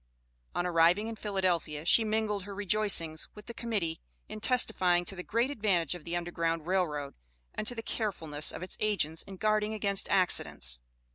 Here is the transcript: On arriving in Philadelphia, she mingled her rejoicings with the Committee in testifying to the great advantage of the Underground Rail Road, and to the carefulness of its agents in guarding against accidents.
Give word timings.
On 0.55 0.65
arriving 0.65 1.05
in 1.05 1.15
Philadelphia, 1.15 1.85
she 1.85 2.03
mingled 2.03 2.45
her 2.45 2.55
rejoicings 2.55 3.29
with 3.35 3.45
the 3.45 3.53
Committee 3.53 4.01
in 4.27 4.39
testifying 4.39 5.05
to 5.05 5.15
the 5.15 5.21
great 5.21 5.51
advantage 5.51 5.93
of 5.93 6.05
the 6.05 6.15
Underground 6.17 6.65
Rail 6.65 6.87
Road, 6.87 7.13
and 7.53 7.67
to 7.67 7.75
the 7.75 7.83
carefulness 7.83 8.51
of 8.51 8.63
its 8.63 8.75
agents 8.79 9.21
in 9.21 9.37
guarding 9.37 9.75
against 9.75 10.09
accidents. 10.09 10.79